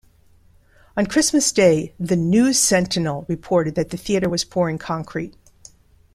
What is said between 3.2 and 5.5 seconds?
reported that the theatre was pouring concrete.